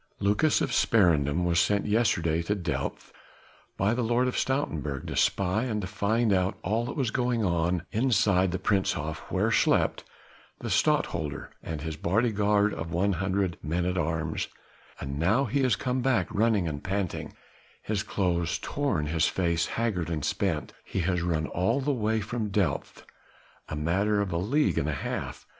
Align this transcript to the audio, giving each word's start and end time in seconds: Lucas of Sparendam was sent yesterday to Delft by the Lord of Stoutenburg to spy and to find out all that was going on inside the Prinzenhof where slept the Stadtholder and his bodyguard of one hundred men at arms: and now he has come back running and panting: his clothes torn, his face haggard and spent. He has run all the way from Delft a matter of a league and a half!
Lucas 0.19 0.61
of 0.61 0.71
Sparendam 0.73 1.43
was 1.45 1.59
sent 1.59 1.85
yesterday 1.85 2.41
to 2.41 2.55
Delft 2.55 3.13
by 3.77 3.93
the 3.93 4.01
Lord 4.01 4.27
of 4.27 4.35
Stoutenburg 4.35 5.05
to 5.05 5.15
spy 5.15 5.65
and 5.65 5.79
to 5.79 5.85
find 5.85 6.33
out 6.33 6.57
all 6.63 6.85
that 6.85 6.95
was 6.95 7.11
going 7.11 7.45
on 7.45 7.85
inside 7.91 8.49
the 8.51 8.57
Prinzenhof 8.57 9.17
where 9.29 9.51
slept 9.51 10.03
the 10.57 10.71
Stadtholder 10.71 11.51
and 11.61 11.81
his 11.81 11.97
bodyguard 11.97 12.73
of 12.73 12.91
one 12.91 13.13
hundred 13.13 13.59
men 13.61 13.85
at 13.85 13.95
arms: 13.95 14.47
and 14.99 15.19
now 15.19 15.45
he 15.45 15.61
has 15.61 15.75
come 15.75 16.01
back 16.01 16.27
running 16.33 16.67
and 16.67 16.83
panting: 16.83 17.33
his 17.83 18.01
clothes 18.01 18.57
torn, 18.57 19.05
his 19.05 19.27
face 19.27 19.67
haggard 19.67 20.09
and 20.09 20.25
spent. 20.25 20.73
He 20.83 21.01
has 21.01 21.21
run 21.21 21.45
all 21.45 21.79
the 21.79 21.93
way 21.93 22.21
from 22.21 22.49
Delft 22.49 23.05
a 23.69 23.75
matter 23.75 24.19
of 24.19 24.31
a 24.31 24.37
league 24.39 24.79
and 24.79 24.89
a 24.89 24.93
half! 24.93 25.45